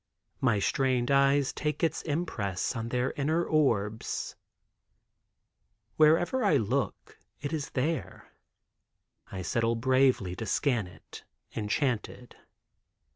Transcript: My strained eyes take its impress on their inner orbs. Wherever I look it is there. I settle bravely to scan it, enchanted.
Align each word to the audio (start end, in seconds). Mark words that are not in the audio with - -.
My 0.39 0.57
strained 0.57 1.11
eyes 1.11 1.53
take 1.53 1.83
its 1.83 2.01
impress 2.01 2.75
on 2.75 2.89
their 2.89 3.11
inner 3.11 3.45
orbs. 3.45 4.35
Wherever 5.95 6.43
I 6.43 6.57
look 6.57 7.19
it 7.39 7.53
is 7.53 7.69
there. 7.69 8.31
I 9.31 9.43
settle 9.43 9.75
bravely 9.75 10.35
to 10.37 10.45
scan 10.47 10.87
it, 10.87 11.23
enchanted. 11.55 12.35